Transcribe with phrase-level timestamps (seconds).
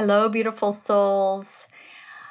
[0.00, 1.66] Hello, beautiful souls.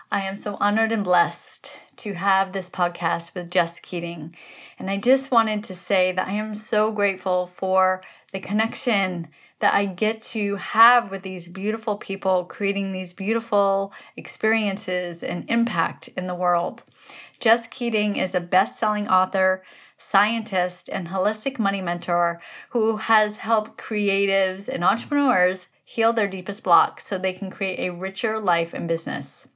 [0.10, 4.34] I am so honored and blessed to have this podcast with Jess Keating.
[4.79, 8.02] And I just wanted to say that I am so grateful for
[8.32, 9.28] the connection
[9.60, 16.07] that I get to have with these beautiful people, creating these beautiful experiences and impact
[16.15, 16.86] in the world.
[17.38, 19.61] Jess Keating is a best selling author,
[19.97, 22.39] scientist, and holistic money mentor
[22.70, 27.94] who has helped creatives and entrepreneurs heal their deepest blocks so they can create a
[27.94, 29.48] richer life and business.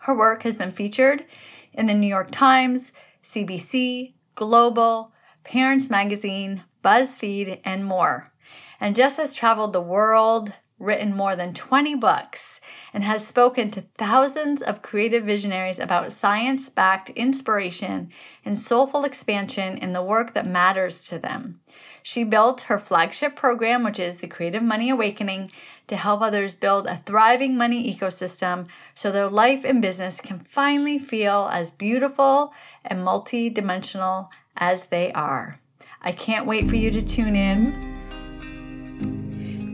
[0.00, 1.24] Her work has been featured
[1.72, 2.92] in the New York Times,
[3.22, 8.34] CBC, Global, Parents Magazine, BuzzFeed, and more.
[8.78, 12.60] And Jess has traveled the world, written more than 20 books,
[12.92, 18.10] and has spoken to thousands of creative visionaries about science backed inspiration
[18.44, 21.60] and soulful expansion in the work that matters to them.
[22.06, 25.50] She built her flagship program, which is the Creative Money Awakening,
[25.86, 30.98] to help others build a thriving money ecosystem so their life and business can finally
[30.98, 32.52] feel as beautiful
[32.84, 35.58] and multi-dimensional as they are.
[36.02, 37.94] I can't wait for you to tune in.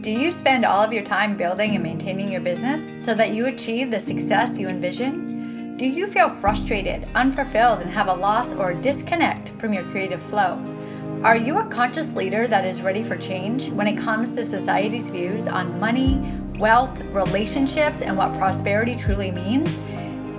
[0.00, 3.46] Do you spend all of your time building and maintaining your business so that you
[3.46, 5.76] achieve the success you envision?
[5.76, 10.69] Do you feel frustrated, unfulfilled, and have a loss or disconnect from your creative flow?
[11.22, 15.10] Are you a conscious leader that is ready for change when it comes to society's
[15.10, 16.18] views on money,
[16.58, 19.82] wealth, relationships, and what prosperity truly means?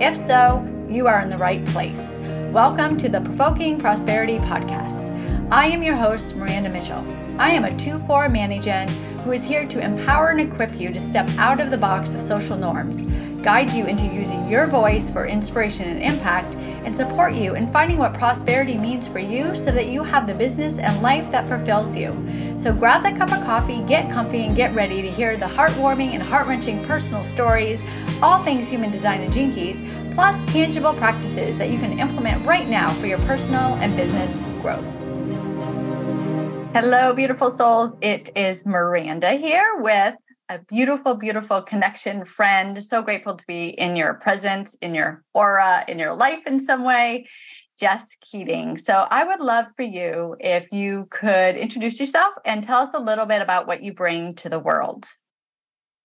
[0.00, 2.16] If so, you are in the right place.
[2.50, 5.08] Welcome to the Provoking Prosperity Podcast.
[5.52, 7.06] I am your host, Miranda Mitchell.
[7.38, 8.84] I am a 2 4 manager
[9.22, 12.20] who is here to empower and equip you to step out of the box of
[12.20, 13.02] social norms,
[13.42, 16.54] guide you into using your voice for inspiration and impact,
[16.84, 20.34] and support you in finding what prosperity means for you so that you have the
[20.34, 22.12] business and life that fulfills you.
[22.56, 26.14] So grab that cup of coffee, get comfy, and get ready to hear the heartwarming
[26.14, 27.82] and heart wrenching personal stories,
[28.20, 29.80] all things human design and Gene Keys,
[30.14, 34.84] plus tangible practices that you can implement right now for your personal and business growth.
[36.74, 37.96] Hello, beautiful souls.
[38.00, 40.16] It is Miranda here with
[40.52, 42.84] a beautiful, beautiful connection friend.
[42.84, 46.84] So grateful to be in your presence, in your aura, in your life in some
[46.84, 47.26] way.
[47.80, 48.76] Jess Keating.
[48.76, 53.00] So I would love for you if you could introduce yourself and tell us a
[53.00, 55.08] little bit about what you bring to the world.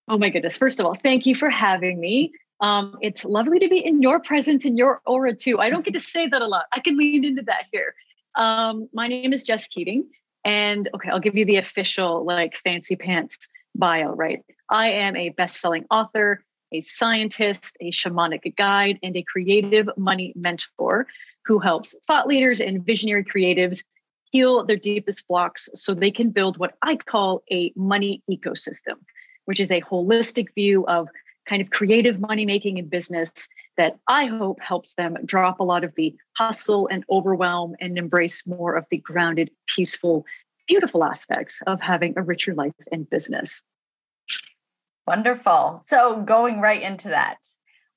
[0.07, 0.55] Oh my goodness.
[0.55, 2.31] First of all, thank you for having me.
[2.61, 5.59] Um, it's lovely to be in your presence, in your aura too.
[5.59, 6.67] I don't get to say that a lot.
[6.71, 7.93] I can lean into that here.
[8.35, 10.07] Um, my name is Jess Keating.
[10.45, 14.43] And okay, I'll give you the official, like fancy pants bio, right?
[14.69, 20.33] I am a best selling author, a scientist, a shamanic guide, and a creative money
[20.35, 21.07] mentor
[21.45, 23.83] who helps thought leaders and visionary creatives
[24.31, 28.95] heal their deepest blocks so they can build what I call a money ecosystem,
[29.45, 31.07] which is a holistic view of
[31.45, 33.31] kind of creative money making in business
[33.77, 38.45] that I hope helps them drop a lot of the hustle and overwhelm and embrace
[38.45, 40.25] more of the grounded, peaceful,
[40.67, 43.63] beautiful aspects of having a richer life and business.
[45.07, 45.81] Wonderful.
[45.85, 47.37] So going right into that.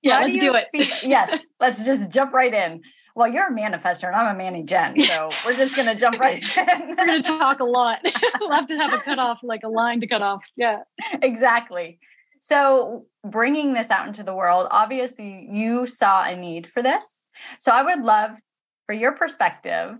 [0.01, 0.67] Yeah, let's do, do it.
[0.73, 2.83] Feel, yes, let's just jump right in.
[3.17, 4.99] Well, you're a manifestor and I'm a Manny Gen.
[5.01, 6.89] So we're just going to jump right in.
[6.89, 7.99] we're going to talk a lot.
[8.41, 10.45] we'll have to have a cutoff, like a line to cut off.
[10.57, 10.79] Yeah.
[11.21, 11.99] Exactly.
[12.43, 17.27] So, bringing this out into the world, obviously, you saw a need for this.
[17.59, 18.39] So, I would love
[18.87, 19.99] for your perspective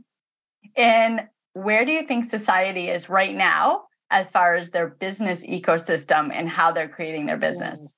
[0.75, 6.31] in where do you think society is right now as far as their business ecosystem
[6.33, 7.41] and how they're creating their mm.
[7.41, 7.97] business?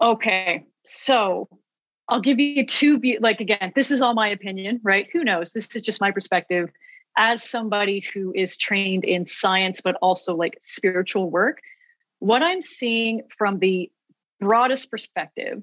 [0.00, 0.66] Okay.
[0.84, 1.48] So,
[2.08, 5.08] I'll give you two, like, again, this is all my opinion, right?
[5.12, 5.52] Who knows?
[5.52, 6.68] This is just my perspective
[7.16, 11.60] as somebody who is trained in science, but also like spiritual work
[12.24, 13.90] what I'm seeing from the
[14.40, 15.62] broadest perspective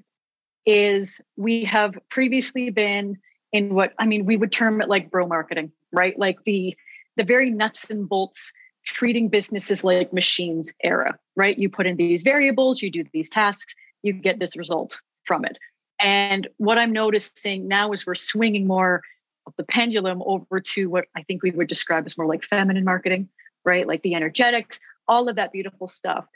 [0.64, 3.18] is we have previously been
[3.52, 6.16] in what I mean, we would term it like bro marketing, right?
[6.16, 6.76] Like the
[7.16, 8.52] the very nuts and bolts
[8.84, 11.58] treating businesses like machines era, right?
[11.58, 15.58] You put in these variables, you do these tasks, you get this result from it.
[16.00, 19.02] And what I'm noticing now is we're swinging more
[19.46, 22.84] of the pendulum over to what I think we would describe as more like feminine
[22.84, 23.28] marketing,
[23.64, 23.86] right?
[23.86, 26.26] Like the energetics, all of that beautiful stuff.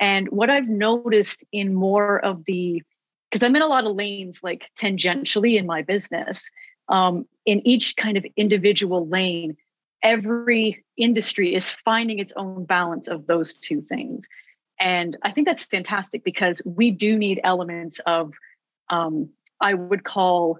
[0.00, 2.82] And what I've noticed in more of the,
[3.30, 6.50] because I'm in a lot of lanes like tangentially in my business,
[6.88, 9.56] um, in each kind of individual lane,
[10.02, 14.26] every industry is finding its own balance of those two things.
[14.80, 18.34] And I think that's fantastic because we do need elements of,
[18.90, 20.58] um, I would call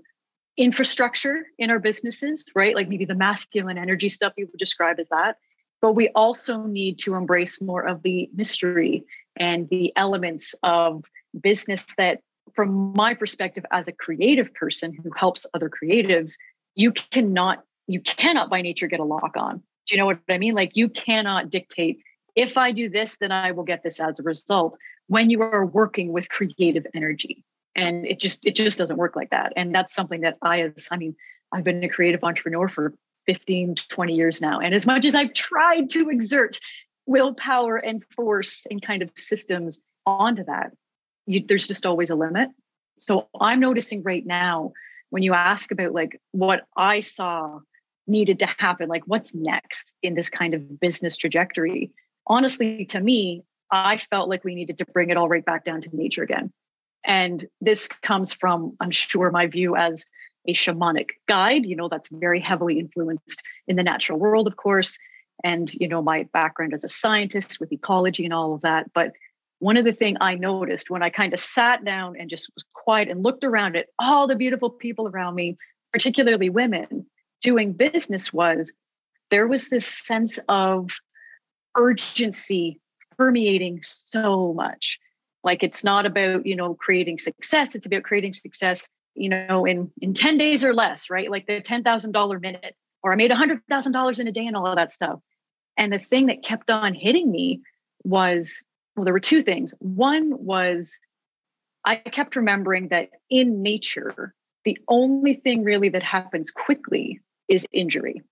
[0.57, 2.75] infrastructure in our businesses, right?
[2.75, 5.37] Like maybe the masculine energy stuff you would describe as that.
[5.81, 9.05] But we also need to embrace more of the mystery
[9.37, 11.05] and the elements of
[11.41, 12.21] business that
[12.55, 16.35] from my perspective as a creative person who helps other creatives
[16.75, 19.63] you cannot you cannot by nature get a lock on.
[19.87, 20.55] Do you know what i mean?
[20.55, 21.99] Like you cannot dictate
[22.35, 25.67] if i do this then i will get this as a result when you are
[25.67, 27.45] working with creative energy.
[27.75, 29.53] And it just it just doesn't work like that.
[29.57, 31.17] And that's something that i as i mean
[31.53, 32.95] i've been a creative entrepreneur for
[33.27, 34.61] 15 20 years now.
[34.61, 36.59] And as much as i've tried to exert
[37.07, 40.73] willpower and force and kind of systems onto that
[41.27, 42.51] you, there's just always a limit.
[42.99, 44.73] So i'm noticing right now
[45.11, 47.59] when you ask about like what i saw
[48.07, 48.89] needed to happen?
[48.89, 51.93] Like what's next in this kind of business trajectory?
[52.27, 55.81] Honestly to me i felt like we needed to bring it all right back down
[55.81, 56.53] to nature again.
[57.05, 60.05] And this comes from i'm sure my view as
[60.47, 61.67] a shamanic guide.
[61.67, 64.99] You know that's very heavily influenced in the natural world of course
[65.43, 68.93] and you know my background as a scientist with ecology and all of that.
[68.93, 69.13] But
[69.63, 72.65] one of the things i noticed when i kind of sat down and just was
[72.73, 75.57] quiet and looked around at all the beautiful people around me
[75.93, 77.07] particularly women
[77.43, 78.73] doing business was
[79.31, 80.91] there was this sense of
[81.77, 82.81] urgency
[83.19, 84.99] permeating so much.
[85.45, 89.91] Like it's not about you know creating success it's about creating success you know in
[90.01, 91.31] in 10 days or less right?
[91.31, 94.93] Like the $10000 minute or i made $100000 in a day and all of that
[94.93, 95.19] stuff.
[95.77, 97.63] And the thing that kept on hitting me
[98.05, 98.63] was
[98.95, 99.75] well, there were two things.
[99.79, 100.99] One was
[101.85, 104.35] I kept remembering that in nature,
[104.65, 107.21] the only thing really that happens quickly
[107.53, 108.23] is injury,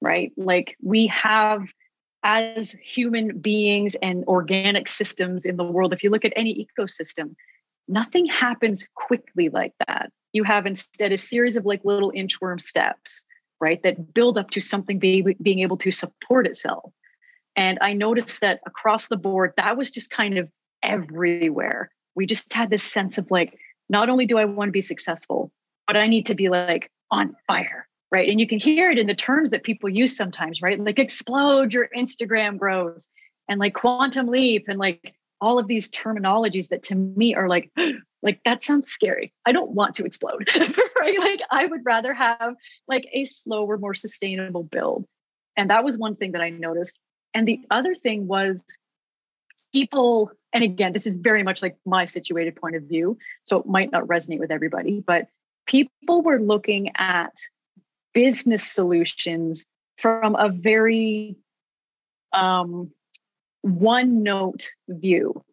[0.00, 0.32] right?
[0.36, 1.68] Like we have
[2.22, 7.34] as human beings and organic systems in the world, if you look at any ecosystem,
[7.86, 10.10] nothing happens quickly like that.
[10.32, 13.22] You have instead a series of like little inchworm steps
[13.60, 13.82] right?
[13.82, 16.92] That build up to something being, being able to support itself.
[17.54, 20.50] And I noticed that across the board, that was just kind of
[20.82, 21.90] everywhere.
[22.14, 23.58] We just had this sense of like,
[23.88, 25.50] not only do I want to be successful,
[25.86, 28.28] but I need to be like on fire, right?
[28.28, 30.78] And you can hear it in the terms that people use sometimes, right?
[30.78, 33.04] Like explode your Instagram growth
[33.48, 37.70] and like quantum leap and like all of these terminologies that to me are like
[38.22, 40.48] like that sounds scary i don't want to explode
[40.98, 42.54] right like i would rather have
[42.88, 45.04] like a slower more sustainable build
[45.56, 46.98] and that was one thing that i noticed
[47.34, 48.64] and the other thing was
[49.72, 53.66] people and again this is very much like my situated point of view so it
[53.66, 55.28] might not resonate with everybody but
[55.66, 57.34] people were looking at
[58.16, 59.66] business solutions
[59.98, 61.36] from a very
[62.32, 62.90] um,
[63.60, 65.44] one note view.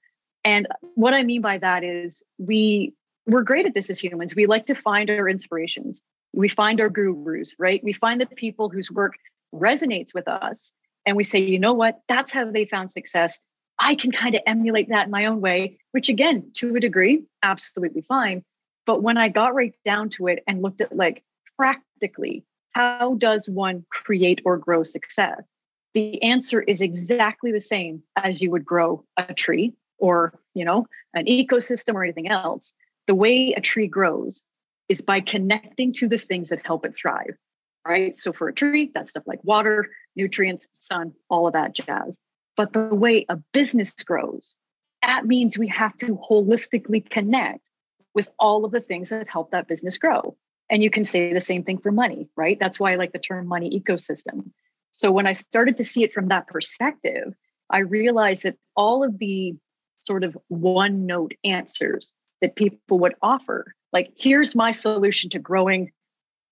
[0.46, 2.94] And what I mean by that is we
[3.28, 4.34] we're great at this as humans.
[4.34, 6.02] We like to find our inspirations.
[6.34, 7.84] We find our gurus, right?
[7.84, 9.14] We find the people whose work
[9.54, 10.72] resonates with us
[11.06, 12.00] and we say, "You know what?
[12.08, 13.40] That's how they found success.
[13.78, 17.26] I can kind of emulate that in my own way," which again, to a degree,
[17.42, 18.46] absolutely fine.
[18.86, 21.24] But when I got right down to it and looked at like
[21.58, 25.48] practically, how does one create or grow success?
[25.94, 30.88] the answer is exactly the same as you would grow a tree or you know
[31.14, 32.74] an ecosystem or anything else.
[33.08, 34.42] The way a tree grows
[34.90, 37.38] is by connecting to the things that help it thrive
[37.86, 38.18] right?
[38.18, 42.18] So for a tree that's stuff like water nutrients sun all of that jazz.
[42.56, 44.56] But the way a business grows
[45.02, 47.70] that means we have to holistically connect
[48.16, 50.38] with all of the things that help that business grow
[50.74, 53.20] and you can say the same thing for money right that's why i like the
[53.20, 54.52] term money ecosystem
[54.94, 57.34] so when I started to see it from that perspective,
[57.70, 59.56] I realized that all of the
[60.00, 65.92] sort of one note answers that people would offer, like, here's my solution to growing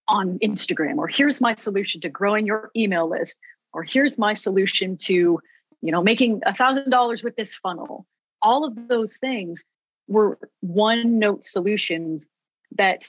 [0.08, 3.38] on Instagram, or here's my solution to growing your email list,
[3.74, 5.40] or here's my solution to,
[5.82, 8.08] you know, making a thousand dollars with this funnel.
[8.42, 9.63] All of those things
[10.08, 12.28] were one note solutions
[12.75, 13.08] that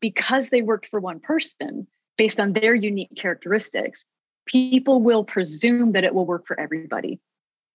[0.00, 1.86] because they worked for one person
[2.16, 4.04] based on their unique characteristics
[4.48, 7.20] people will presume that it will work for everybody.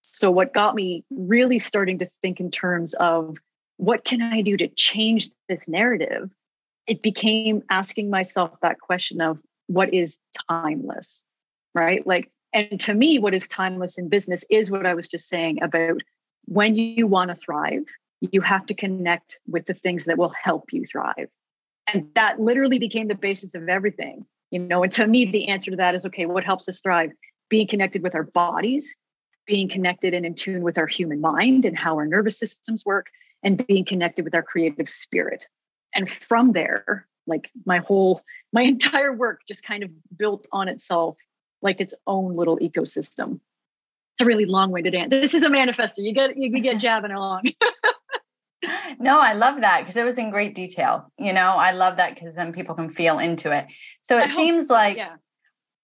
[0.02, 3.38] So, what got me really starting to think in terms of
[3.78, 6.30] what can I do to change this narrative?
[6.88, 11.24] It became asking myself that question of what is timeless,
[11.74, 12.06] right?
[12.06, 15.64] Like, and to me, what is timeless in business is what I was just saying
[15.64, 16.02] about
[16.46, 17.86] when you want to thrive,
[18.20, 21.30] you have to connect with the things that will help you thrive.
[21.92, 25.72] And that literally became the basis of everything you know and to me the answer
[25.72, 27.12] to that is okay what helps us thrive
[27.50, 28.94] being connected with our bodies
[29.46, 33.08] being connected and in tune with our human mind and how our nervous systems work
[33.44, 35.48] and being connected with our creative spirit
[35.94, 38.22] and from there like my whole
[38.54, 41.18] my entire work just kind of built on itself
[41.62, 43.40] like its own little ecosystem
[44.14, 45.20] it's a really long-winded answer.
[45.20, 46.04] This is a manifesto.
[46.04, 47.52] You get you can get jabbing along.
[49.04, 51.12] no, I love that because it was in great detail.
[51.18, 53.68] You know, I love that because then people can feel into it.
[54.02, 55.16] So it I seems so, like yeah.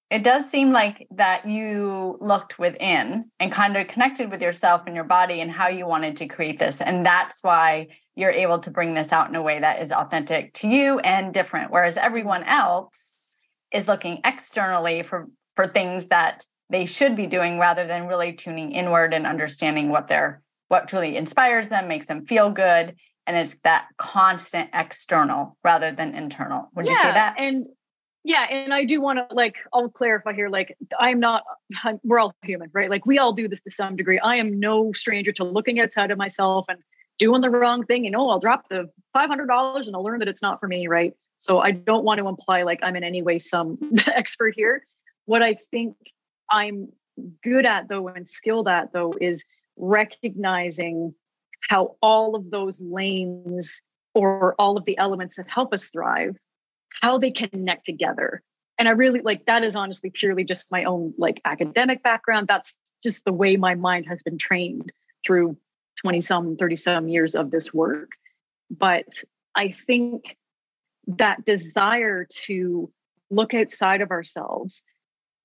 [0.09, 4.95] it does seem like that you looked within and kind of connected with yourself and
[4.95, 6.79] your body and how you wanted to create this.
[6.79, 10.53] And that's why you're able to bring this out in a way that is authentic
[10.53, 11.71] to you and different.
[11.71, 13.15] Whereas everyone else
[13.73, 18.71] is looking externally for for things that they should be doing rather than really tuning
[18.71, 22.95] inward and understanding what they're what truly inspires them, makes them feel good.
[23.29, 26.71] And it's that constant external rather than internal.
[26.73, 27.35] Would yeah, you say that?
[27.37, 27.67] And
[28.23, 30.49] yeah, and I do want to like I'll clarify here.
[30.49, 31.43] Like I'm not
[32.03, 32.89] we're all human, right?
[32.89, 34.17] Like we all do this to some degree.
[34.17, 36.79] I am no stranger to looking outside of myself and
[37.19, 38.03] doing the wrong thing.
[38.03, 40.67] You know, I'll drop the five hundred dollars and I'll learn that it's not for
[40.67, 41.13] me, right?
[41.37, 44.87] So I don't want to imply like I'm in any way some expert here.
[45.25, 45.95] What I think
[46.49, 46.89] I'm
[47.43, 49.45] good at though and skilled at though is
[49.77, 51.13] recognizing
[51.61, 53.81] how all of those lanes
[54.15, 56.35] or all of the elements that help us thrive
[57.01, 58.41] how they connect together.
[58.77, 62.47] And i really like that is honestly purely just my own like academic background.
[62.47, 64.91] That's just the way my mind has been trained
[65.25, 65.57] through
[66.01, 68.11] 20 some 30 some years of this work.
[68.71, 69.23] But
[69.55, 70.37] i think
[71.07, 72.91] that desire to
[73.29, 74.81] look outside of ourselves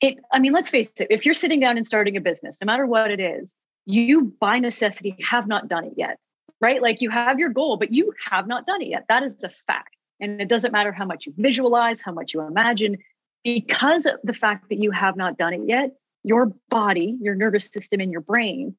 [0.00, 2.66] it i mean let's face it if you're sitting down and starting a business no
[2.66, 3.52] matter what it is
[3.86, 6.18] you by necessity have not done it yet,
[6.60, 6.80] right?
[6.80, 9.04] Like you have your goal, but you have not done it yet.
[9.08, 9.96] That is a fact.
[10.20, 12.98] And it doesn't matter how much you visualize, how much you imagine,
[13.42, 15.90] because of the fact that you have not done it yet,
[16.22, 18.74] your body, your nervous system, and your brain,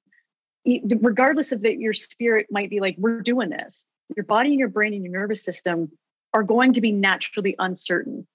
[0.65, 3.85] regardless of that, your spirit might be like, we're doing this.
[4.15, 5.91] Your body and your brain and your nervous system
[6.33, 8.25] are going to be naturally uncertain.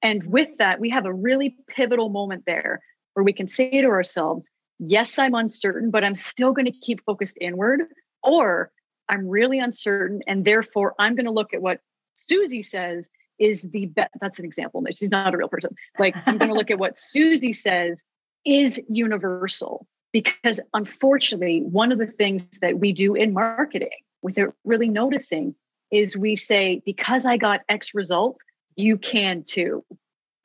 [0.00, 2.80] And with that, we have a really pivotal moment there
[3.14, 7.04] where we can say to ourselves, yes, I'm uncertain, but I'm still going to keep
[7.04, 7.82] focused inward,
[8.22, 8.70] or
[9.08, 10.20] I'm really uncertain.
[10.26, 11.80] And therefore, I'm going to look at what
[12.14, 14.10] Susie says is the best.
[14.20, 14.84] That's an example.
[14.94, 15.74] She's not a real person.
[15.98, 18.04] Like, I'm going to look at what Susie says
[18.44, 19.86] is universal.
[20.12, 23.88] Because unfortunately, one of the things that we do in marketing
[24.22, 25.56] without really noticing
[25.90, 28.38] is we say, because I got X result,
[28.76, 29.84] you can too.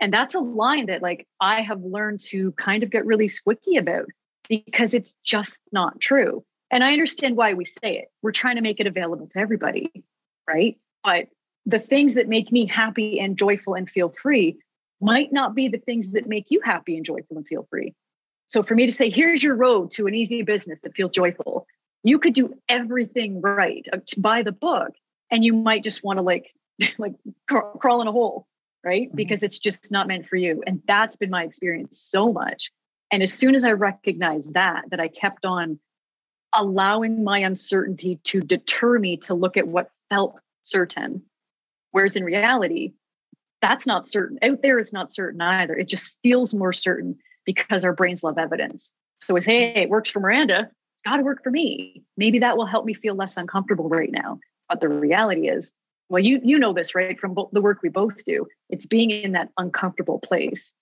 [0.02, 3.78] And that's a line that like I have learned to kind of get really squicky
[3.78, 4.06] about
[4.50, 6.44] because it's just not true.
[6.72, 8.12] And I understand why we say it.
[8.22, 9.92] We're trying to make it available to everybody,
[10.48, 10.78] right?
[11.04, 11.28] But
[11.66, 14.58] the things that make me happy and joyful and feel free
[15.00, 17.94] might not be the things that make you happy and joyful and feel free.
[18.48, 21.68] So for me to say, here's your road to an easy business that feels joyful,
[22.04, 24.92] you could do everything right, uh, buy the book,
[25.32, 26.54] and you might just want to like,
[26.98, 27.14] like
[27.48, 28.48] crawl in a hole,
[28.84, 29.08] right?
[29.08, 29.16] Mm-hmm.
[29.16, 30.64] Because it's just not meant for you.
[30.66, 32.72] And that's been my experience so much
[33.12, 35.80] and as soon as I recognized that, that I kept on
[36.54, 41.24] allowing my uncertainty to deter me to look at what felt certain.
[41.92, 42.94] Whereas in reality,
[43.62, 44.40] that's not certain.
[44.42, 45.76] Out there, it's not certain either.
[45.76, 48.94] It just feels more certain because our brains love evidence.
[49.20, 50.70] So it's, hey, it works for Miranda.
[50.94, 52.04] It's got to work for me.
[52.18, 54.40] Maybe that will help me feel less uncomfortable right now.
[54.68, 55.72] But the reality is,
[56.10, 57.20] well, you you know this, right?
[57.20, 60.74] From the work we both do, it's being in that uncomfortable place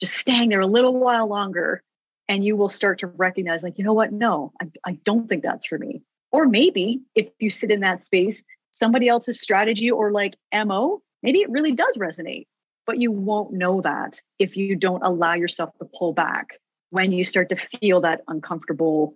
[0.00, 1.82] just staying there a little while longer
[2.28, 4.12] and you will start to recognize like you know what?
[4.12, 6.02] No I, I don't think that's for me.
[6.32, 8.42] Or maybe if you sit in that space
[8.72, 12.46] somebody else's strategy or like mo maybe it really does resonate
[12.86, 16.58] but you won't know that if you don't allow yourself to pull back
[16.90, 19.14] when you start to feel that uncomfortable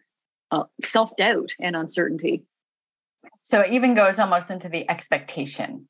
[0.50, 2.44] uh, self-doubt and uncertainty.
[3.42, 5.88] So it even goes almost into the expectation.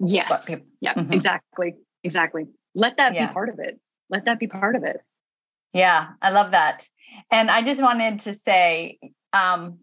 [0.00, 0.44] Yes.
[0.44, 1.12] people, yeah mm-hmm.
[1.12, 2.46] exactly exactly.
[2.74, 3.28] Let that yeah.
[3.28, 5.00] be part of it let that be part of it.
[5.72, 6.86] Yeah, I love that.
[7.30, 8.98] And I just wanted to say,
[9.32, 9.80] um,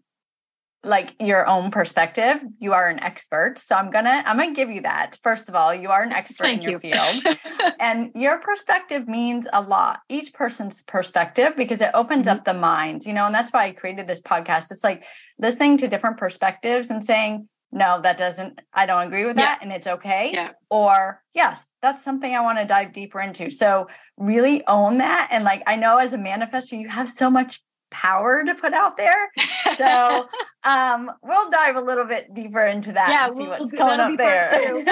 [0.86, 3.58] like your own perspective, you are an expert.
[3.58, 5.18] So I'm gonna I'm gonna give you that.
[5.22, 6.92] First of all, you are an expert Thank in your you.
[6.92, 7.36] field.
[7.80, 10.00] and your perspective means a lot.
[10.08, 12.38] Each person's perspective, because it opens mm-hmm.
[12.38, 14.70] up the mind, you know, and that's why I created this podcast.
[14.70, 15.04] It's like
[15.38, 19.58] listening to different perspectives and saying, no, that doesn't, I don't agree with that.
[19.58, 19.64] Yeah.
[19.64, 20.30] And it's okay.
[20.32, 20.50] Yeah.
[20.70, 23.50] Or, yes, that's something I want to dive deeper into.
[23.50, 25.28] So, really own that.
[25.30, 28.96] And like, I know as a manifestor, you have so much power to put out
[28.96, 29.30] there.
[29.76, 30.28] So,
[30.64, 34.00] um, we'll dive a little bit deeper into that yeah, and see we'll, what's coming
[34.00, 34.84] up there.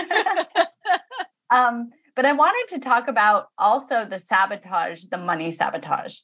[1.50, 6.18] um, but I wanted to talk about also the sabotage, the money sabotage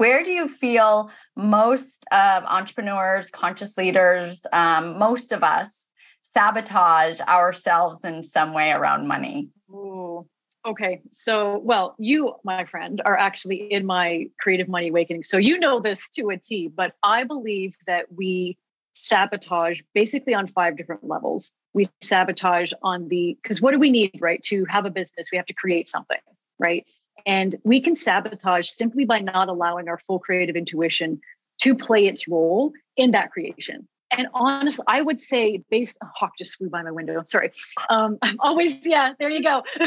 [0.00, 5.88] where do you feel most of entrepreneurs, conscious leaders, um, most of us
[6.22, 9.50] sabotage ourselves in some way around money?
[9.70, 10.26] Ooh,
[10.66, 11.02] Okay.
[11.10, 15.22] So, well, you, my friend, are actually in my creative money awakening.
[15.24, 18.56] So, you know this to a T, but I believe that we
[18.94, 21.50] sabotage basically on five different levels.
[21.74, 24.42] We sabotage on the, because what do we need, right?
[24.44, 26.20] To have a business, we have to create something,
[26.58, 26.86] right?
[27.26, 31.20] And we can sabotage simply by not allowing our full creative intuition
[31.60, 33.86] to play its role in that creation.
[34.12, 37.22] And honestly, I would say based a hawk just flew by my window.
[37.26, 37.52] Sorry.
[37.88, 39.62] Um, I'm always, yeah, there you go.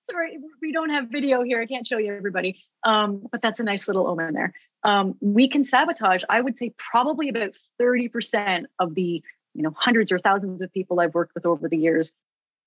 [0.00, 1.60] Sorry, we don't have video here.
[1.60, 2.62] I can't show you everybody.
[2.84, 4.54] Um, but that's a nice little omen there.
[4.82, 9.22] Um, we can sabotage, I would say probably about 30% of the,
[9.54, 12.12] you know, hundreds or thousands of people I've worked with over the years.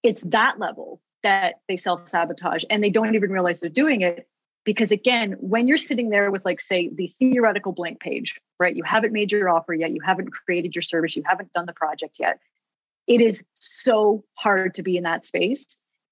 [0.03, 4.27] It's that level that they self-sabotage and they don't even realize they're doing it
[4.63, 8.83] because again when you're sitting there with like say the theoretical blank page right you
[8.83, 12.17] haven't made your offer yet you haven't created your service you haven't done the project
[12.19, 12.39] yet
[13.07, 15.65] it is so hard to be in that space.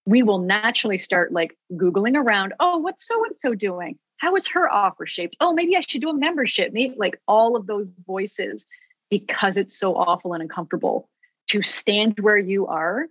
[0.06, 3.98] We will naturally start like googling around oh what's so and so doing?
[4.18, 5.36] How is her offer shaped?
[5.40, 6.74] Oh maybe i should do a membership.
[6.74, 8.66] Maybe like all of those voices
[9.10, 11.10] because it's so awful and uncomfortable
[11.48, 13.08] to stand where you are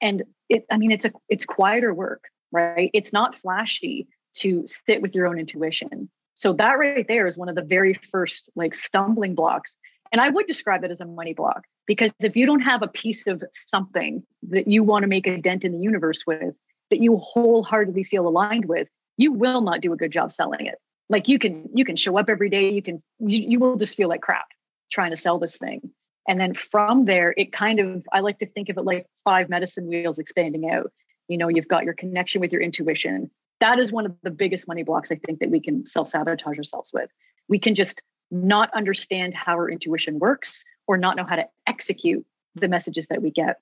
[0.00, 5.02] and it i mean it's a it's quieter work right it's not flashy to sit
[5.02, 6.08] with your own intuition.
[6.34, 9.76] So that right there is one of the very first like stumbling blocks.
[10.12, 12.88] And I would describe it as a money block because if you don't have a
[12.88, 16.54] piece of something that you want to make a dent in the universe with,
[16.90, 20.76] that you wholeheartedly feel aligned with, you will not do a good job selling it.
[21.08, 23.96] Like you can you can show up every day, you can you, you will just
[23.96, 24.46] feel like crap
[24.90, 25.92] trying to sell this thing.
[26.28, 29.48] And then from there, it kind of I like to think of it like five
[29.48, 30.92] medicine wheels expanding out.
[31.28, 34.66] You know, you've got your connection with your intuition, that is one of the biggest
[34.66, 37.10] money blocks I think that we can self sabotage ourselves with.
[37.48, 42.24] We can just not understand how our intuition works or not know how to execute
[42.54, 43.58] the messages that we get.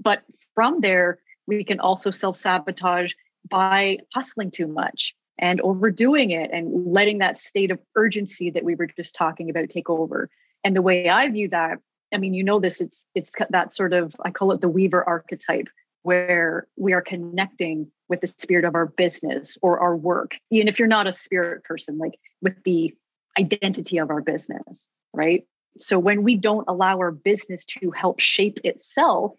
[0.00, 0.22] But
[0.54, 3.12] from there, we can also self sabotage
[3.48, 8.74] by hustling too much and overdoing it and letting that state of urgency that we
[8.74, 10.30] were just talking about take over.
[10.62, 11.78] And the way I view that,
[12.12, 15.02] I mean, you know this, it's it's that sort of I call it the weaver
[15.06, 15.68] archetype
[16.02, 20.78] where we are connecting with the spirit of our business or our work, even if
[20.78, 22.94] you're not a spirit person, like with the
[23.38, 25.46] identity of our business, right?
[25.78, 29.34] So when we don't allow our business to help shape itself,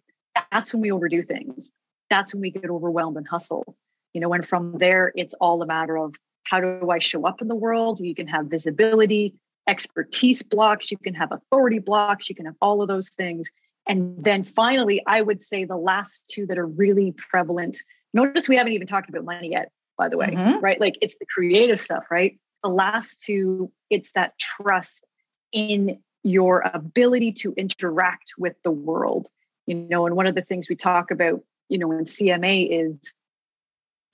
[0.51, 1.71] that's when we overdo things.
[2.09, 3.77] That's when we get overwhelmed and hustle.
[4.13, 7.41] You know, and from there, it's all a matter of how do I show up
[7.41, 7.99] in the world?
[7.99, 9.35] You can have visibility,
[9.67, 13.47] expertise blocks, you can have authority blocks, you can have all of those things.
[13.87, 17.77] And then finally, I would say the last two that are really prevalent
[18.15, 20.63] Notice we haven't even talked about money yet, by the way, mm-hmm.
[20.63, 20.79] right?
[20.79, 22.39] Like it's the creative stuff, right?
[22.63, 25.05] The last two, it's that trust
[25.51, 29.27] in your ability to interact with the world.
[29.65, 33.13] You know, and one of the things we talk about, you know, in CMA is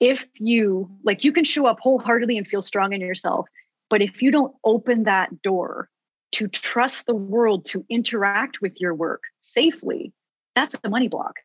[0.00, 3.46] if you like you can show up wholeheartedly and feel strong in yourself,
[3.92, 5.88] but if you don't open that door
[6.32, 10.12] to trust the world to interact with your work safely,
[10.56, 11.36] that's a money block.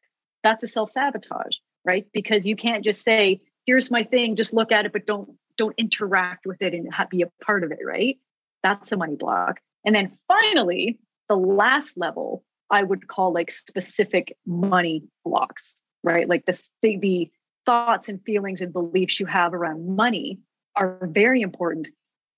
[0.41, 1.57] That's a self sabotage
[1.87, 2.05] right?
[2.13, 5.73] Because you can't just say, here's my thing, just look at it, but don't don't
[5.79, 8.17] interact with it and be a part of it, right?
[8.61, 9.59] That's a money block.
[9.83, 16.27] And then finally, the last level I would call like specific money blocks, right?
[16.29, 17.31] Like the the
[17.65, 20.39] thoughts and feelings and beliefs you have around money
[20.75, 21.87] are very important.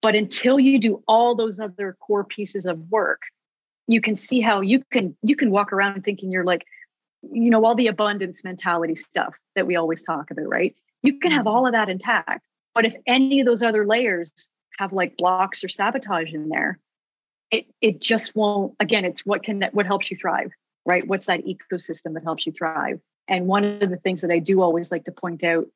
[0.01, 3.21] But until you do all those other core pieces of work,
[3.87, 6.65] you can see how you can you can walk around thinking you're like
[7.21, 10.75] you know, all the abundance mentality stuff that we always talk about, right?
[11.03, 11.47] You can have mm-hmm.
[11.47, 12.45] all of that intact.
[12.73, 14.31] But if any of those other layers
[14.77, 16.79] have like blocks or sabotage in there,
[17.51, 20.51] it it just won't again, it's what can what helps you thrive,
[20.85, 21.07] right?
[21.07, 22.99] What's that ecosystem that helps you thrive?
[23.27, 25.67] And one of the things that I do always like to point out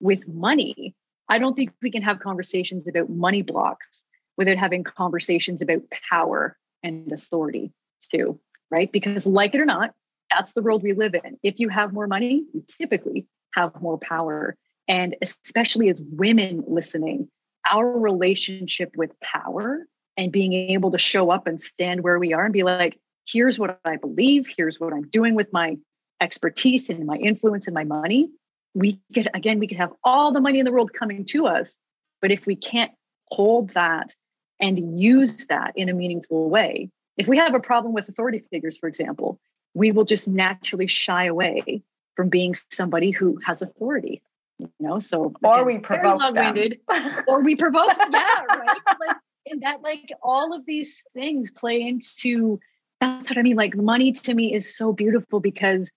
[0.00, 0.94] with money,
[1.32, 4.02] I don't think we can have conversations about money blocks
[4.36, 7.72] without having conversations about power and authority
[8.10, 8.38] too,
[8.70, 8.92] right?
[8.92, 9.94] Because like it or not,
[10.30, 11.38] that's the world we live in.
[11.42, 14.56] If you have more money, you typically have more power.
[14.88, 17.30] And especially as women listening,
[17.70, 19.86] our relationship with power
[20.18, 23.58] and being able to show up and stand where we are and be like, here's
[23.58, 25.78] what I believe, here's what I'm doing with my
[26.20, 28.28] expertise and my influence and my money.
[28.74, 31.76] We could, again, we could have all the money in the world coming to us.
[32.20, 32.92] But if we can't
[33.26, 34.14] hold that
[34.60, 38.78] and use that in a meaningful way, if we have a problem with authority figures,
[38.78, 39.38] for example,
[39.74, 41.82] we will just naturally shy away
[42.14, 44.22] from being somebody who has authority
[44.58, 46.72] you know so or again, we provoke them.
[47.26, 52.60] or we provoke yeah right like and that like all of these things play into
[53.00, 55.90] that's what i mean like money to me is so beautiful because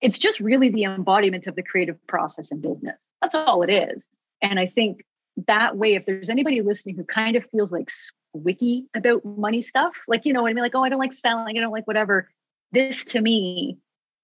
[0.00, 3.10] it's just really the embodiment of the creative process in business.
[3.20, 4.06] That's all it is.
[4.42, 5.04] And I think
[5.46, 9.96] that way, if there's anybody listening who kind of feels like squicky about money stuff,
[10.08, 10.62] like, you know what I mean?
[10.62, 12.30] Like, oh, I don't like selling, I don't like whatever.
[12.72, 13.78] This to me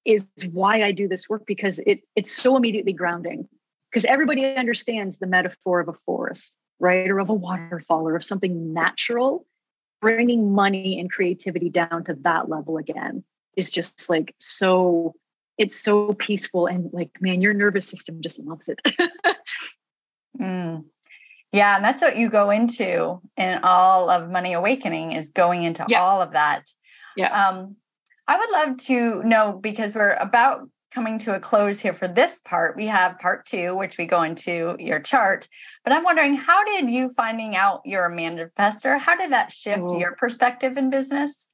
[0.05, 3.49] is why I do this work because it it's so immediately grounding.
[3.91, 7.09] Because everybody understands the metaphor of a forest, right?
[7.09, 9.47] Or of a waterfall or of something natural.
[10.03, 13.25] Bringing money and creativity down to that level again
[13.57, 15.15] is just like so
[15.59, 18.81] it's so peaceful and like man your nervous system just loves it
[20.40, 20.85] mm.
[21.53, 25.85] yeah and that's what you go into in all of money awakening is going into
[25.88, 26.01] yeah.
[26.01, 26.64] all of that
[27.16, 27.77] yeah um
[28.29, 32.40] i would love to know because we're about coming to a close here for this
[32.40, 35.49] part we have part two which we go into your chart
[35.85, 39.81] but i'm wondering how did you finding out you're a manifestor how did that shift
[39.81, 39.99] Ooh.
[39.99, 41.49] your perspective in business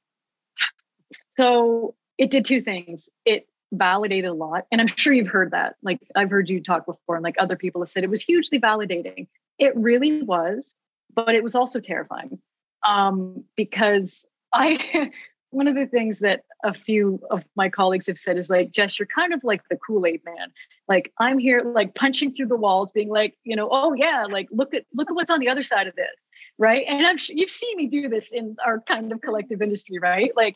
[1.11, 4.65] so it did two things it validated a lot.
[4.71, 5.75] And I'm sure you've heard that.
[5.83, 8.59] Like I've heard you talk before, and like other people have said, it was hugely
[8.59, 9.27] validating.
[9.59, 10.73] It really was,
[11.13, 12.39] but it was also terrifying
[12.87, 15.11] um, because I.
[15.53, 18.97] one of the things that a few of my colleagues have said is like, Jess,
[18.97, 20.51] you're kind of like the Kool Aid man.
[20.87, 24.47] Like I'm here, like punching through the walls, being like, you know, oh yeah, like
[24.51, 26.25] look at look at what's on the other side of this,
[26.57, 26.83] right?
[26.87, 30.31] And I'm you've seen me do this in our kind of collective industry, right?
[30.35, 30.55] Like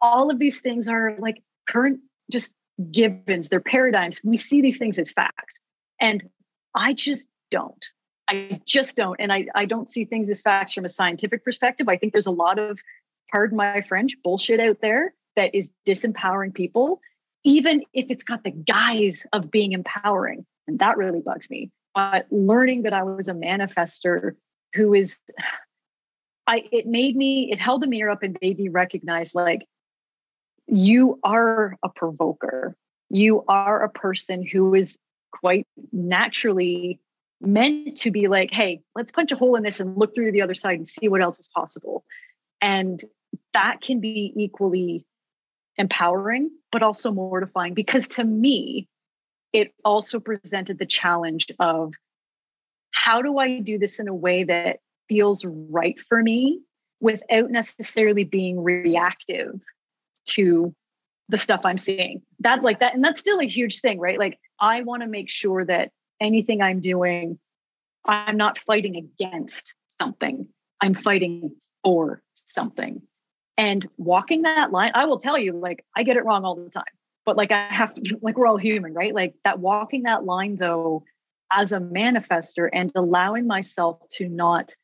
[0.00, 2.54] all of these things are like current just
[2.90, 4.20] givens, they're paradigms.
[4.22, 5.60] We see these things as facts.
[6.00, 6.28] And
[6.74, 7.84] I just don't.
[8.28, 9.20] I just don't.
[9.20, 11.88] And I, I don't see things as facts from a scientific perspective.
[11.88, 12.80] I think there's a lot of,
[13.30, 17.00] pardon my French, bullshit out there that is disempowering people,
[17.44, 20.44] even if it's got the guise of being empowering.
[20.66, 21.70] And that really bugs me.
[21.94, 24.32] But learning that I was a manifestor
[24.74, 25.16] who is,
[26.46, 29.66] I it made me, it held a mirror up and made me recognize like
[30.66, 32.76] you are a provoker.
[33.08, 34.98] You are a person who is
[35.32, 37.00] quite naturally
[37.40, 40.42] meant to be like, hey, let's punch a hole in this and look through the
[40.42, 42.04] other side and see what else is possible.
[42.60, 43.02] And
[43.52, 45.04] that can be equally
[45.76, 48.88] empowering, but also mortifying because to me,
[49.52, 51.94] it also presented the challenge of
[52.90, 56.60] how do I do this in a way that feels right for me
[57.00, 59.60] without necessarily being reactive
[60.26, 60.74] to
[61.28, 62.22] the stuff I'm seeing.
[62.40, 64.18] That like that, and that's still a huge thing, right?
[64.18, 67.38] Like I want to make sure that anything I'm doing,
[68.04, 70.48] I'm not fighting against something.
[70.80, 73.02] I'm fighting for something.
[73.58, 76.70] And walking that line, I will tell you, like I get it wrong all the
[76.70, 76.84] time.
[77.24, 79.14] But like I have to, like we're all human, right?
[79.14, 81.04] Like that walking that line though,
[81.52, 84.74] as a manifestor and allowing myself to not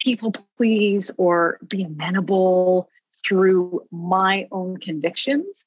[0.00, 2.88] people please or be amenable
[3.24, 5.64] through my own convictions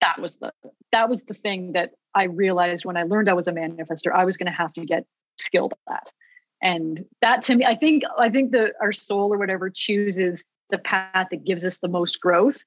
[0.00, 0.52] that was the
[0.92, 4.24] that was the thing that i realized when i learned i was a manifestor i
[4.24, 5.04] was going to have to get
[5.40, 6.12] skilled at that.
[6.62, 10.78] And that to me i think i think the our soul or whatever chooses the
[10.78, 12.62] path that gives us the most growth.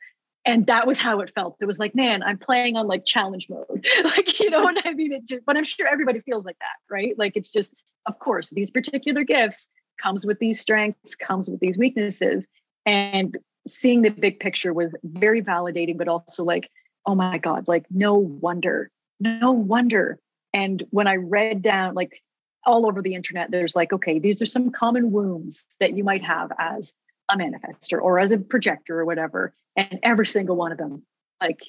[0.45, 1.55] And that was how it felt.
[1.61, 3.87] It was like man i'm playing on like challenge mode.
[4.03, 5.11] Like you know what i mean?
[5.11, 7.17] It just but i'm sure everybody feels like that right?
[7.17, 7.73] Like it's just
[8.07, 9.69] of course these particular gifts
[10.01, 12.47] comes with these strengths comes with these weaknesses.
[12.85, 13.37] And
[13.67, 16.69] seeing the big picture was very validating, but also like,
[17.05, 20.19] oh my God, like no wonder, no wonder.
[20.53, 22.21] And when I read down, like
[22.65, 26.23] all over the internet, there's like, okay, these are some common wounds that you might
[26.23, 26.93] have as
[27.29, 29.53] a manifestor or as a projector or whatever.
[29.75, 31.03] And every single one of them,
[31.41, 31.63] like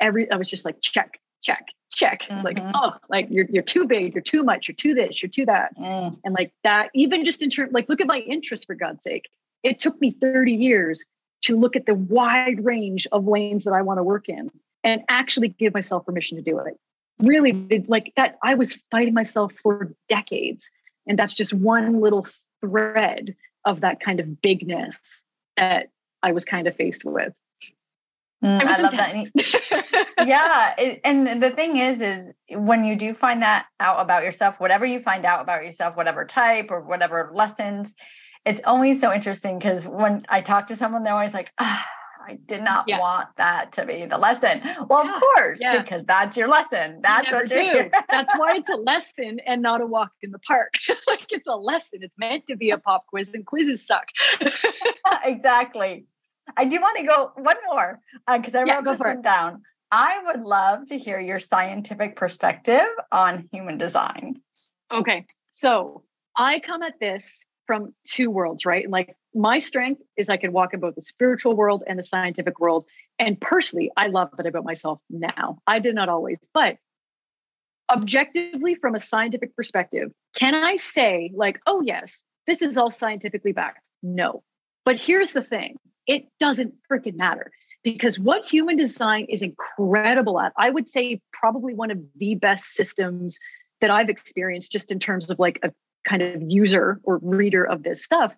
[0.00, 2.22] every, I was just like, check, check, check.
[2.22, 2.44] Mm-hmm.
[2.44, 5.46] Like, oh, like you're you're too big, you're too much, you're too this, you're too
[5.46, 5.76] that.
[5.76, 6.18] Mm.
[6.24, 9.28] And like that, even just in terms, like, look at my interest for God's sake.
[9.62, 11.04] It took me 30 years
[11.42, 14.50] to look at the wide range of lanes that I want to work in
[14.84, 16.78] and actually give myself permission to do it.
[17.18, 20.68] Really, like that, I was fighting myself for decades.
[21.06, 22.26] And that's just one little
[22.60, 24.98] thread of that kind of bigness
[25.56, 25.88] that
[26.22, 27.34] I was kind of faced with.
[28.42, 30.06] Mm, I love that.
[30.26, 34.58] yeah, it, and the thing is, is when you do find that out about yourself,
[34.58, 37.94] whatever you find out about yourself, whatever type or whatever lessons,
[38.44, 41.86] it's always so interesting because when I talk to someone, they're always like, ah,
[42.26, 42.98] I did not yeah.
[42.98, 44.60] want that to be the lesson.
[44.88, 45.10] Well, yeah.
[45.10, 45.82] of course, yeah.
[45.82, 47.00] because that's your lesson.
[47.02, 47.90] That's you what you do.
[48.08, 50.74] that's why it's a lesson and not a walk in the park.
[51.06, 52.00] like it's a lesson.
[52.02, 54.06] It's meant to be a pop quiz, and quizzes suck.
[55.24, 56.06] exactly.
[56.56, 58.00] I do want to go one more
[58.32, 59.62] because uh, I wrote this one down.
[59.90, 64.40] I would love to hear your scientific perspective on human design.
[64.92, 65.26] Okay.
[65.50, 66.04] So
[66.36, 68.82] I come at this from two worlds, right?
[68.82, 72.02] And like my strength is I can walk in both the spiritual world and the
[72.02, 72.84] scientific world.
[73.20, 75.58] And personally, I love that about myself now.
[75.68, 76.78] I did not always, but
[77.88, 83.52] objectively, from a scientific perspective, can I say, like, oh, yes, this is all scientifically
[83.52, 83.86] backed?
[84.02, 84.42] No.
[84.84, 85.76] But here's the thing
[86.08, 87.52] it doesn't freaking matter
[87.84, 92.70] because what human design is incredible at, I would say, probably one of the best
[92.70, 93.38] systems
[93.80, 95.70] that I've experienced just in terms of like a
[96.04, 98.34] kind of user or reader of this stuff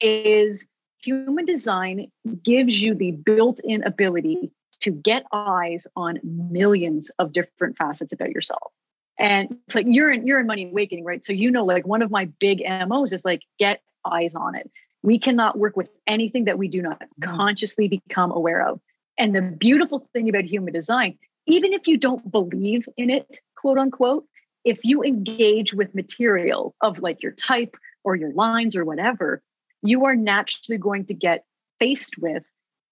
[0.00, 0.66] is
[1.02, 2.10] human design
[2.42, 8.72] gives you the built-in ability to get eyes on millions of different facets about yourself.
[9.18, 11.24] And it's like you're in you're in money awakening, right?
[11.24, 14.70] So you know, like one of my big MOs is like get eyes on it.
[15.02, 17.36] We cannot work with anything that we do not mm-hmm.
[17.36, 18.80] consciously become aware of.
[19.16, 23.78] And the beautiful thing about human design, even if you don't believe in it, quote
[23.78, 24.26] unquote,
[24.64, 29.42] if you engage with material of like your type or your lines or whatever,
[29.82, 31.44] you are naturally going to get
[31.78, 32.44] faced with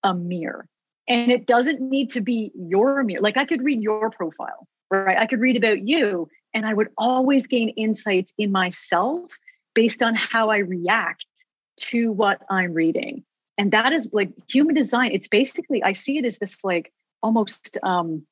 [0.02, 0.66] a mirror.
[1.08, 3.20] And it doesn't need to be your mirror.
[3.20, 5.18] Like I could read your profile, right?
[5.18, 9.32] I could read about you, and I would always gain insights in myself
[9.74, 11.26] based on how I react
[11.78, 13.24] to what I'm reading.
[13.58, 15.12] And that is like human design.
[15.12, 18.26] It's basically, I see it as this like almost um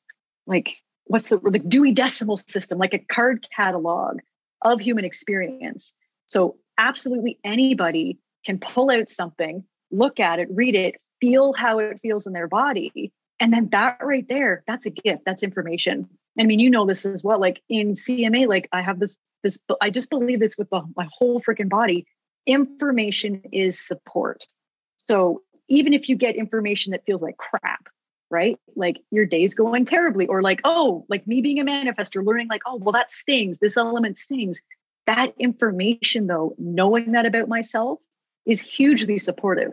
[0.47, 0.77] like
[1.11, 4.21] what's the like Dewey Decimal System, like a card catalog
[4.63, 5.93] of human experience.
[6.27, 11.99] So absolutely anybody can pull out something, look at it, read it, feel how it
[12.01, 13.13] feels in their body.
[13.41, 15.23] And then that right there, that's a gift.
[15.27, 16.09] That's information.
[16.39, 17.41] I mean, you know this as well.
[17.41, 21.09] Like in CMA, like I have this, this, I just believe this with the, my
[21.11, 22.07] whole freaking body.
[22.47, 24.45] Information is support.
[24.97, 27.89] So even if you get information that feels like crap,
[28.31, 28.59] right?
[28.77, 32.63] Like your day's going terribly, or like, oh, like me being a manifestor, learning like,
[32.67, 33.59] oh, well, that stings.
[33.59, 34.61] This element stings.
[35.07, 37.99] That information, though, knowing that about myself
[38.47, 39.73] is hugely supportive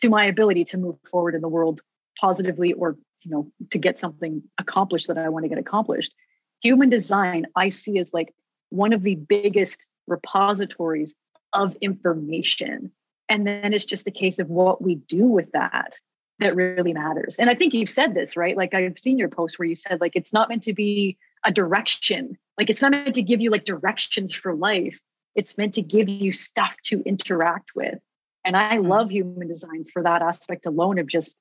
[0.00, 1.80] to my ability to move forward in the world
[2.20, 6.12] positively or you know to get something accomplished that i want to get accomplished
[6.60, 8.34] human design i see as like
[8.70, 11.14] one of the biggest repositories
[11.52, 12.90] of information
[13.28, 15.98] and then it's just a case of what we do with that
[16.40, 17.36] that really matters.
[17.38, 18.56] And i think you've said this right?
[18.56, 21.52] Like i've seen your post where you said like it's not meant to be a
[21.52, 22.36] direction.
[22.56, 24.98] Like it's not meant to give you like directions for life.
[25.34, 27.98] It's meant to give you stuff to interact with.
[28.44, 28.88] And I mm-hmm.
[28.88, 31.36] love human design for that aspect alone of just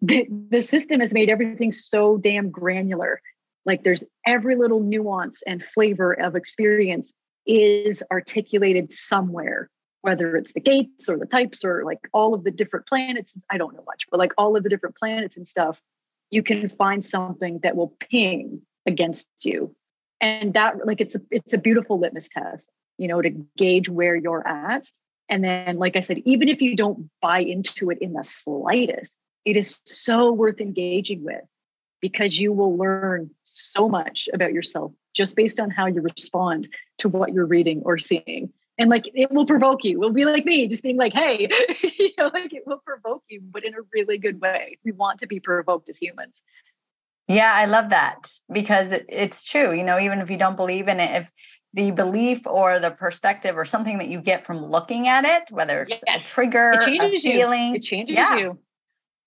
[0.00, 3.20] the, the system has made everything so damn granular.
[3.64, 7.12] Like there's every little nuance and flavor of experience
[7.46, 9.70] is articulated somewhere,
[10.08, 13.32] whether it's the gates or the types or like all of the different planets.
[13.50, 15.80] I don't know much, but like all of the different planets and stuff,
[16.30, 19.74] you can find something that will ping against you.
[20.20, 24.16] And that like it's a it's a beautiful litmus test, you know, to gauge where
[24.16, 24.88] you're at
[25.28, 29.12] and then, like I said, even if you don't buy into it in the slightest,
[29.44, 31.42] it is so worth engaging with
[32.00, 36.68] because you will learn so much about yourself just based on how you respond
[36.98, 38.52] to what you're reading or seeing.
[38.78, 39.96] And like it will provoke you.
[39.96, 41.48] It will be like me, just being like, hey,
[41.98, 44.78] you know, like it will provoke you, but in a really good way.
[44.84, 46.42] We want to be provoked as humans.
[47.26, 49.72] Yeah, I love that because it, it's true.
[49.72, 51.32] You know, even if you don't believe in it, if
[51.74, 55.82] the belief or the perspective or something that you get from looking at it, whether
[55.82, 56.24] it's yes.
[56.24, 57.70] a trigger, it changes a feeling.
[57.70, 57.74] You.
[57.74, 58.38] It changes yeah.
[58.38, 58.58] you.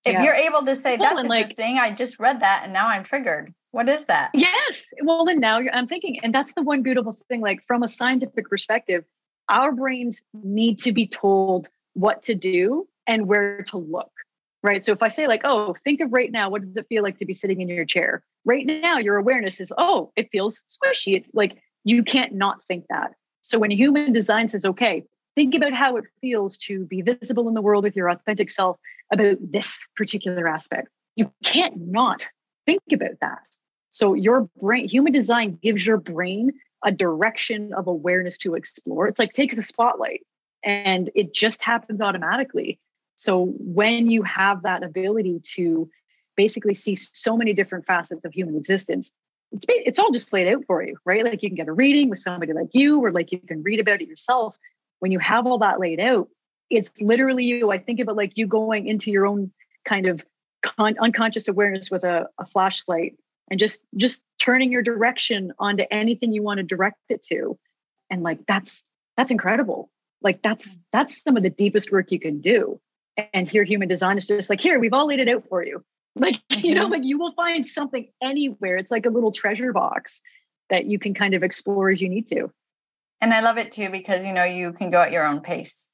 [0.04, 0.24] If yeah.
[0.24, 3.04] you're able to say, that's well, interesting, like, I just read that and now I'm
[3.04, 3.54] triggered.
[3.70, 4.32] What is that?
[4.34, 4.88] Yes.
[5.04, 8.50] Well, then now I'm thinking, and that's the one beautiful thing, like from a scientific
[8.50, 9.06] perspective,
[9.52, 14.12] our brains need to be told what to do and where to look.
[14.64, 14.86] Right.
[14.86, 17.18] So if I say, like, oh, think of right now, what does it feel like
[17.18, 18.24] to be sitting in your chair?
[18.46, 21.16] Right now, your awareness is, oh, it feels squishy.
[21.16, 23.14] It's like you can't not think that.
[23.42, 25.04] So when human design says, okay,
[25.36, 28.78] think about how it feels to be visible in the world with your authentic self
[29.12, 30.90] about this particular aspect.
[31.16, 32.28] You can't not
[32.68, 33.40] think about that.
[33.90, 36.52] So your brain, human design gives your brain
[36.84, 39.08] a direction of awareness to explore.
[39.08, 40.22] It's like takes the spotlight
[40.63, 42.80] and it just happens automatically.
[43.15, 45.89] So when you have that ability to
[46.36, 49.12] basically see so many different facets of human existence,
[49.52, 51.24] it's, it's all just laid out for you, right?
[51.24, 53.80] Like you can get a reading with somebody like you, or like you can read
[53.80, 54.58] about it yourself.
[55.00, 56.30] When you have all that laid out,
[56.70, 57.70] it's literally you.
[57.72, 59.52] I think about like you going into your own
[59.84, 60.26] kind of
[60.63, 63.15] con- unconscious awareness with a, a flashlight
[63.52, 67.60] and just just turning your direction onto anything you want to direct it to,
[68.10, 68.82] and like that's
[69.16, 69.92] that's incredible.
[70.24, 72.80] Like that's that's some of the deepest work you can do.
[73.34, 75.84] And here, human design is just like here we've all laid it out for you
[76.16, 76.60] like, mm-hmm.
[76.66, 76.94] you know, mm-hmm.
[76.94, 78.78] like you will find something anywhere.
[78.78, 80.22] It's like a little treasure box
[80.70, 82.52] that you can kind of explore as you need to.
[83.20, 85.92] And I love it too because, you know, you can go at your own pace.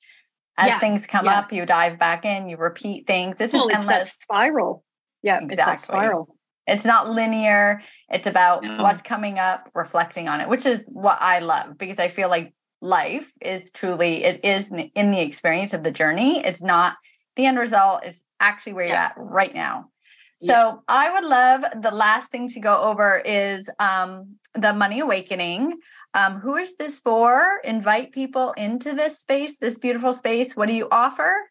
[0.58, 0.80] As yeah.
[0.80, 1.40] things come yeah.
[1.40, 3.40] up, you dive back in, you repeat things.
[3.40, 4.84] It's well, an endless it's spiral.
[5.22, 5.74] Yeah, exactly.
[5.74, 6.36] It's spiral.
[6.68, 7.82] It's not linear.
[8.10, 8.84] It's about no.
[8.84, 12.54] what's coming up, reflecting on it, which is what I love because I feel like
[12.82, 16.44] life is truly it is in the experience of the journey.
[16.44, 16.98] It's not
[17.36, 18.02] the end result.
[18.04, 19.90] It's actually where you're at right now.
[20.40, 20.74] So yeah.
[20.88, 25.80] I would love the last thing to go over is um, the money awakening.
[26.14, 27.60] Um, who is this for?
[27.64, 30.56] Invite people into this space, this beautiful space.
[30.56, 31.50] What do you offer?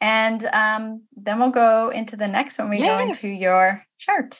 [0.00, 2.98] And um, then we'll go into the next when we yeah.
[2.98, 4.38] go into your chart.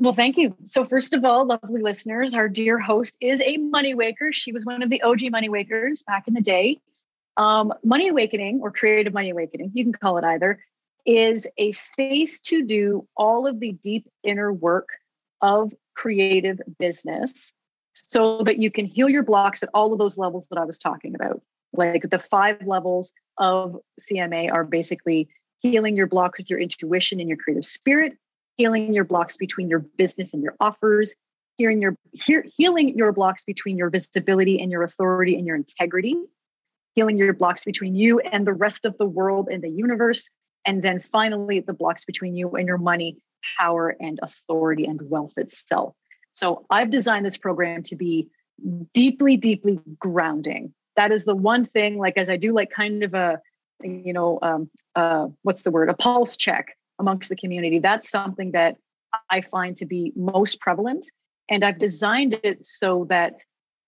[0.00, 0.56] Well, thank you.
[0.64, 4.32] So, first of all, lovely listeners, our dear host is a money waker.
[4.32, 6.80] She was one of the OG money wakers back in the day.
[7.36, 10.64] Um, money awakening or creative money awakening, you can call it either,
[11.04, 14.88] is a space to do all of the deep inner work
[15.42, 17.52] of creative business
[17.92, 20.78] so that you can heal your blocks at all of those levels that I was
[20.78, 21.42] talking about.
[21.74, 27.28] Like the five levels of CMA are basically healing your blocks with your intuition and
[27.28, 28.14] your creative spirit,
[28.56, 31.14] healing your blocks between your business and your offers,
[31.56, 36.16] hearing your healing your blocks between your visibility and your authority and your integrity,
[36.94, 40.28] healing your blocks between you and the rest of the world and the universe,
[40.66, 43.18] and then finally the blocks between you and your money,
[43.58, 45.94] power and authority and wealth itself.
[46.32, 48.28] So I've designed this program to be
[48.94, 50.72] deeply, deeply grounding.
[50.96, 53.40] That is the one thing, like as I do like kind of a,
[53.82, 57.78] you know, um, uh, what's the word, a pulse check amongst the community.
[57.78, 58.76] That's something that
[59.30, 61.06] I find to be most prevalent.
[61.48, 63.38] And I've designed it so that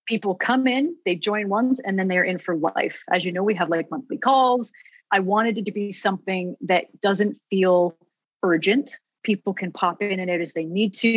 [0.06, 3.04] people come in, they join once, and then they're in for life.
[3.12, 4.72] As you know, we have like monthly calls.
[5.12, 7.96] I wanted it to be something that doesn't feel
[8.42, 11.08] urgent people can pop in and out as they need to.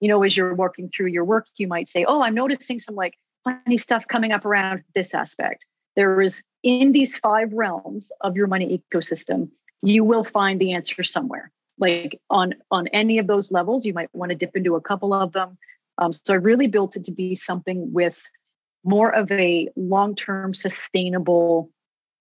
[0.00, 2.94] You know, as you're working through your work, you might say, Oh, I'm noticing some
[2.94, 5.64] like funny stuff coming up around this aspect.
[5.96, 9.50] There is in these five realms of your money ecosystem,
[9.82, 11.50] you will find the answer somewhere.
[11.78, 15.12] Like on on any of those levels, you might want to dip into a couple
[15.12, 15.58] of them.
[15.98, 18.20] Um, so I really built it to be something with
[18.84, 21.70] more of a long-term sustainable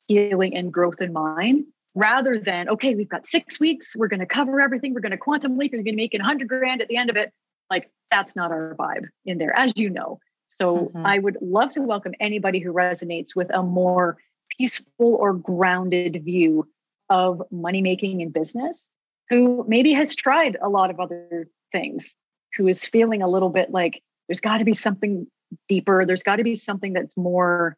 [0.08, 4.26] healing and growth in mind rather than okay we've got six weeks we're going to
[4.26, 6.88] cover everything we're going to quantum leap you're going to make it 100 grand at
[6.88, 7.32] the end of it
[7.70, 11.06] like that's not our vibe in there as you know so mm-hmm.
[11.06, 14.18] i would love to welcome anybody who resonates with a more
[14.58, 16.68] peaceful or grounded view
[17.10, 18.90] of money making in business
[19.30, 22.16] who maybe has tried a lot of other things
[22.56, 25.28] who is feeling a little bit like there's got to be something
[25.68, 27.78] deeper there's got to be something that's more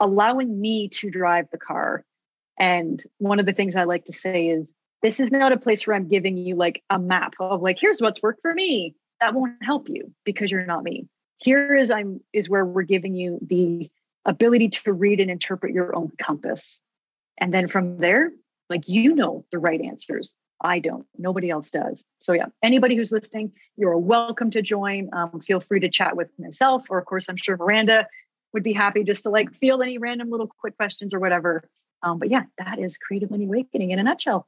[0.00, 2.04] allowing me to drive the car
[2.58, 5.86] and one of the things I like to say is this is not a place
[5.86, 8.94] where I'm giving you like a map of like, here's what's worked for me.
[9.20, 11.06] That won't help you because you're not me.
[11.38, 13.90] Here is I'm is where we're giving you the
[14.24, 16.78] ability to read and interpret your own compass.
[17.38, 18.32] And then from there,
[18.68, 20.34] like you know the right answers.
[20.60, 21.06] I don't.
[21.18, 22.02] Nobody else does.
[22.20, 25.10] So yeah, anybody who's listening, you're welcome to join.
[25.12, 28.06] Um, feel free to chat with myself, or of course, I'm sure Miranda
[28.52, 31.68] would be happy just to like field any random little quick questions or whatever.
[32.02, 34.46] Um, but yeah, that is Creative Money Awakening in a nutshell.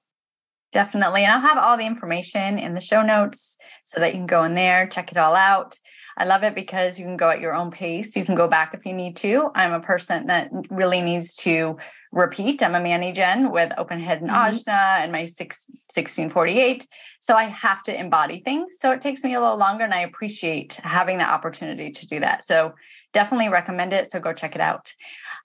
[0.72, 1.24] Definitely.
[1.24, 4.44] And I'll have all the information in the show notes so that you can go
[4.44, 5.78] in there, check it all out.
[6.18, 8.14] I love it because you can go at your own pace.
[8.16, 9.50] You can go back if you need to.
[9.54, 11.78] I'm a person that really needs to
[12.12, 12.62] repeat.
[12.62, 14.50] I'm a Manny Gen with Open Head and mm-hmm.
[14.50, 16.86] Ajna and my six, 1648.
[17.20, 18.78] So I have to embody things.
[18.78, 22.20] So it takes me a little longer and I appreciate having the opportunity to do
[22.20, 22.44] that.
[22.44, 22.74] So
[23.12, 24.10] definitely recommend it.
[24.10, 24.94] So go check it out.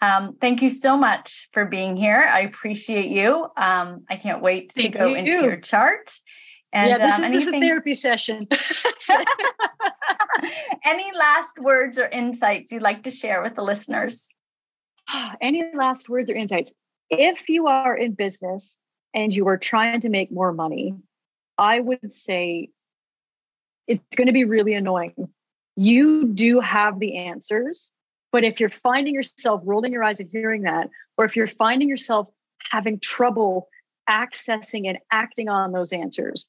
[0.02, 2.28] Um, thank you so much for being here.
[2.30, 3.48] I appreciate you.
[3.58, 5.16] Um, I can't wait to thank go you.
[5.16, 6.14] into your chart.
[6.74, 7.64] And yeah, this, um, is, anything...
[7.64, 8.48] a therapy session.
[10.86, 14.30] Any last words or insights you'd like to share with the listeners?
[15.42, 16.72] Any last words or insights?
[17.10, 18.78] If you are in business
[19.14, 20.96] and you are trying to make more money,
[21.58, 22.70] I would say
[23.88, 25.30] it's going to be really annoying.
[25.76, 27.92] You do have the answers,
[28.32, 31.90] but if you're finding yourself rolling your eyes and hearing that, or if you're finding
[31.90, 32.28] yourself
[32.72, 33.68] having trouble
[34.10, 36.48] accessing and acting on those answers,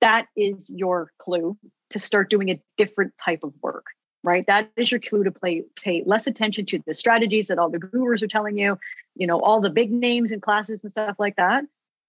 [0.00, 1.56] that is your clue
[1.90, 3.86] to start doing a different type of work,
[4.26, 4.44] right?
[4.48, 7.78] That is your clue to play, pay less attention to the strategies that all the
[7.78, 8.76] gurus are telling you,
[9.14, 11.64] you know, all the big names in classes and stuff like that.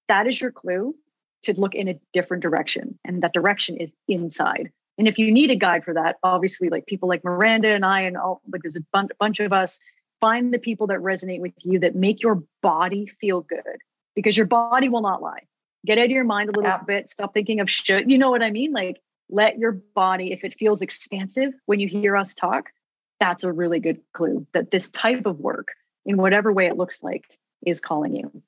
[0.08, 0.96] That is your clue
[1.44, 2.98] to look in a different direction.
[3.06, 4.72] And that direction is inside.
[4.98, 8.02] And if you need a guide for that, obviously, like people like Miranda and I,
[8.02, 9.78] and all, like there's a bunch, bunch of us,
[10.20, 13.78] find the people that resonate with you that make your body feel good
[14.16, 15.46] because your body will not lie.
[15.86, 16.82] Get out of your mind a little yeah.
[16.82, 17.12] bit.
[17.12, 18.10] Stop thinking of shit.
[18.10, 18.74] You know what I mean?
[18.74, 19.00] Like,
[19.30, 22.72] let your body, if it feels expansive when you hear us talk,
[23.20, 25.70] that's a really good clue that this type of work,
[26.06, 28.42] in whatever way it looks like, is calling you.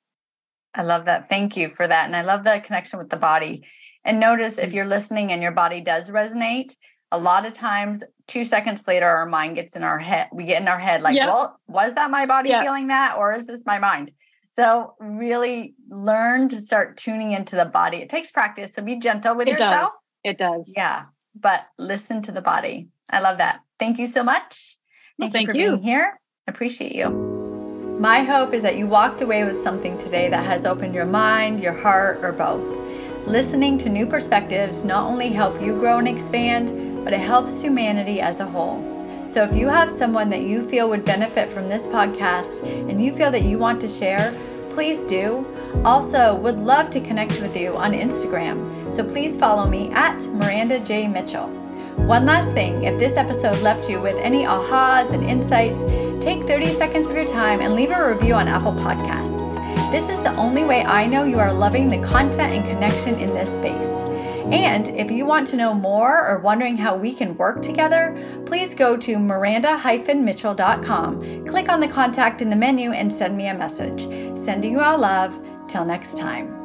[0.74, 1.28] I love that.
[1.28, 2.06] Thank you for that.
[2.06, 3.64] And I love the connection with the body.
[4.04, 4.74] And notice if mm.
[4.74, 6.76] you're listening and your body does resonate,
[7.12, 10.28] a lot of times, two seconds later, our mind gets in our head.
[10.32, 11.26] We get in our head like, yep.
[11.26, 12.62] well, was that my body yep.
[12.62, 14.12] feeling that or is this my mind?
[14.56, 17.98] So, really learn to start tuning into the body.
[17.98, 18.74] It takes practice.
[18.74, 19.92] So, be gentle with it yourself.
[19.92, 20.00] Does.
[20.24, 20.72] It does.
[20.76, 21.04] Yeah.
[21.34, 22.88] But listen to the body.
[23.08, 23.60] I love that.
[23.78, 24.76] Thank you so much.
[25.18, 25.70] Thank, well, thank you for you.
[25.72, 26.20] being here.
[26.46, 27.08] I appreciate you.
[28.00, 31.60] My hope is that you walked away with something today that has opened your mind,
[31.60, 32.66] your heart, or both.
[33.26, 38.20] Listening to new perspectives not only help you grow and expand, but it helps humanity
[38.20, 38.86] as a whole.
[39.28, 43.12] So if you have someone that you feel would benefit from this podcast and you
[43.12, 44.34] feel that you want to share,
[44.70, 45.46] please do.
[45.84, 48.92] Also, would love to connect with you on Instagram.
[48.92, 51.08] So please follow me at Miranda J.
[51.08, 51.48] Mitchell.
[51.96, 55.78] One last thing if this episode left you with any ahas and insights,
[56.24, 59.54] take 30 seconds of your time and leave a review on Apple Podcasts.
[59.90, 63.34] This is the only way I know you are loving the content and connection in
[63.34, 64.02] this space.
[64.50, 68.16] And if you want to know more or wondering how we can work together,
[68.46, 73.54] please go to miranda-mitchell.com, click on the contact in the menu, and send me a
[73.54, 74.08] message.
[74.36, 75.40] Sending you all love.
[75.70, 76.59] Till next time.